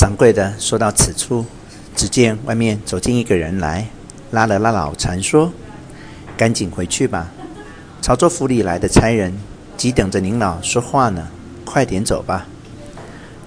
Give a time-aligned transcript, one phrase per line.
[0.00, 1.44] 掌柜的说到此处，
[1.94, 3.86] 只见外面走进一个人来，
[4.30, 5.52] 拉了拉老禅说
[6.38, 7.28] ：“赶紧回去吧，
[8.00, 9.38] 潮州府里来的差人
[9.76, 11.28] 急等着您老说话呢，
[11.66, 12.46] 快点走吧。”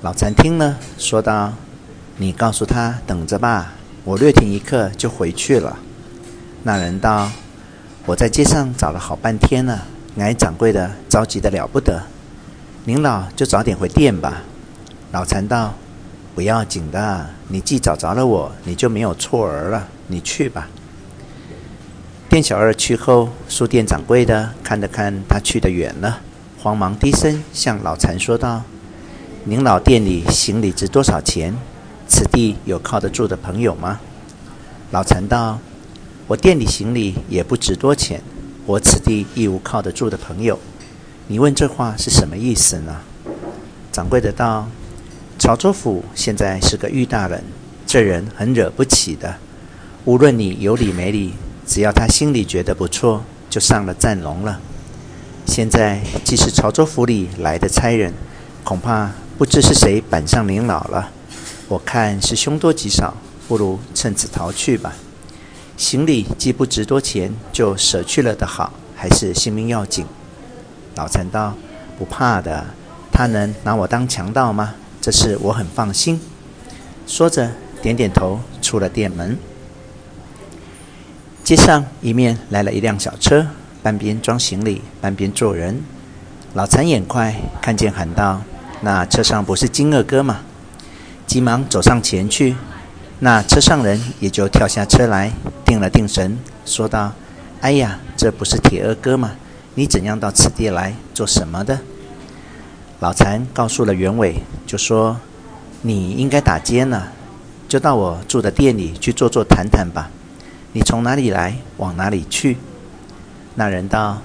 [0.04, 1.54] 老禅听了，说道
[2.18, 3.74] ：“你告诉他等着吧，
[4.04, 5.80] 我略停一刻就回去了。”
[6.62, 7.32] 那人道
[8.06, 9.88] ：“我在街上找了好半天了，
[10.20, 12.04] 挨掌柜的着急的了不得。
[12.86, 14.44] 您老就早点回店吧。”
[15.12, 15.74] 老禅道
[16.36, 19.88] ：“不要紧的，你既找着了我，你就没有错儿了。
[20.08, 20.68] 你去吧。”
[22.28, 26.22] 店小二去后，书店掌柜的看了看他去得远了，
[26.60, 28.64] 慌忙低声向老禅说道
[29.46, 31.56] ：“您老店里行李值多少钱？
[32.08, 34.00] 此地有靠得住的朋友吗？”
[34.90, 35.60] 老禅道
[36.26, 38.22] ：“我店里行李也不值多钱，
[38.66, 40.58] 我此地亦无靠得住的朋友。
[41.28, 42.96] 你问这话是什么意思呢？”
[43.94, 44.68] 掌柜的道。
[45.44, 47.44] 潮州府现在是个玉大人，
[47.86, 49.36] 这人很惹不起的。
[50.06, 51.34] 无论你有理没理，
[51.68, 54.62] 只要他心里觉得不错，就上了战龙了。
[55.46, 58.14] 现在既是潮州府里来的差人，
[58.64, 61.12] 恐怕不知是谁板上您老了。
[61.68, 63.14] 我看是凶多吉少，
[63.50, 64.94] 不如趁此逃去吧。
[65.76, 70.06] 行李既不值多钱，就舍去了的好，还是性命要紧。
[70.96, 71.54] 老禅道
[72.00, 72.66] ：“不怕的，
[73.12, 76.18] 他能拿我当强盗吗？”这事我很放心。
[77.06, 77.52] 说着，
[77.82, 79.38] 点点头，出了店门。
[81.44, 83.46] 街上迎面来了一辆小车，
[83.82, 85.84] 半边装行李，半边坐人。
[86.54, 88.44] 老残眼快，看见，喊道
[88.80, 90.40] ：“那车上不是金二哥吗？”
[91.28, 92.56] 急忙走上前去，
[93.20, 95.34] 那车上人也就跳下车来，
[95.66, 97.12] 定了定神，说道
[97.60, 99.32] ：“哎呀，这不是铁二哥吗？
[99.76, 101.78] 你怎样到此地来，做什么的？”
[103.04, 105.18] 老禅告诉了原委，就说
[105.84, 107.12] ：“你应该打尖了，
[107.68, 110.10] 就到我住的店里去坐坐谈谈吧。
[110.72, 112.56] 你从哪里来，往哪里去？”
[113.56, 114.22] 那人道：“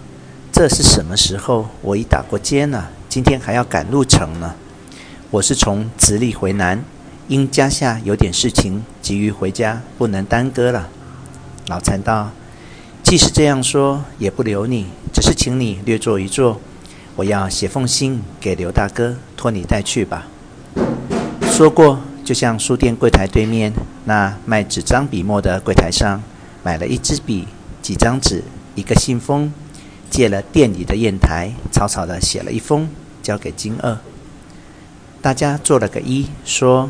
[0.54, 1.66] 这是什么时候？
[1.82, 4.54] 我已打过尖了，今天还要赶路程呢。
[5.32, 6.84] 我是从直隶回南，
[7.26, 10.88] 因家下有点事情，急于回家，不能耽搁了。”
[11.66, 12.30] 老禅道
[13.02, 16.60] ：“既是这样说，也不留你，只是请你略坐一坐。”
[17.18, 20.28] 我要写封信给刘大哥，托你带去吧。
[21.50, 23.72] 说过，就向书店柜台对面
[24.04, 26.22] 那卖纸张笔墨的柜台上
[26.62, 27.48] 买了一支笔、
[27.82, 28.44] 几张纸、
[28.76, 29.52] 一个信封，
[30.08, 32.88] 借了店里的砚台，草草地写了一封，
[33.20, 33.98] 交给金二。
[35.20, 36.88] 大家做了个揖，说：“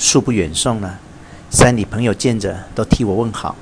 [0.00, 0.98] 恕不远送了，
[1.50, 3.54] 山里朋友见着都替我问好。”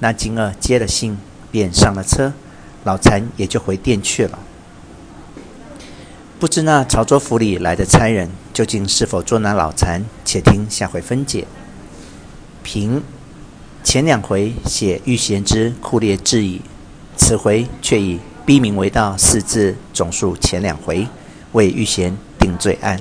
[0.00, 1.18] 那金二接了信，
[1.50, 2.32] 便上了车，
[2.84, 4.38] 老禅也就回店去了。
[6.40, 10.06] 不知那潮州府里来的差人究竟是否捉拿老残？
[10.24, 11.46] 且听下回分解。
[12.62, 13.02] 平
[13.84, 16.62] 前两回写玉贤之酷烈至矣，
[17.14, 21.06] 此回却以逼民为盗四字总述前两回，
[21.52, 22.98] 为玉贤定罪案。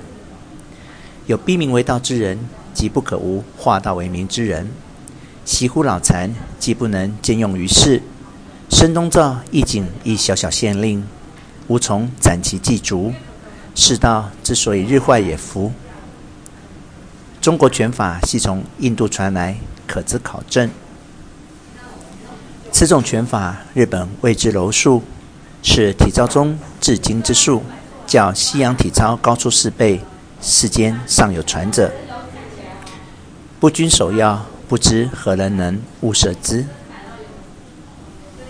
[1.25, 2.38] 有逼民为盗之人，
[2.73, 4.69] 即不可无化盗为民之人。
[5.45, 8.01] 惜乎老残既不能兼用于世，
[8.69, 11.07] 申东照一景一小小县令，
[11.67, 13.13] 无从斩其计逐。
[13.79, 15.72] 世道之所以日坏也福，
[17.40, 19.56] 中国拳法系从印度传来，
[19.88, 20.69] 可资考证。
[22.73, 25.01] 此种拳法，日本谓之柔术，
[25.63, 27.63] 是体操中至精之术，
[28.06, 30.01] 较西洋体操高出四倍，
[30.41, 31.89] 世间尚有传者。
[33.62, 36.66] 不均守要，不知何人能悟摄之。